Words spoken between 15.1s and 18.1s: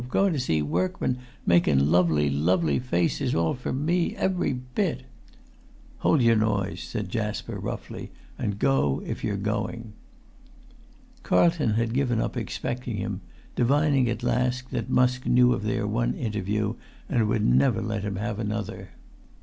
knew of their one interview, and would never let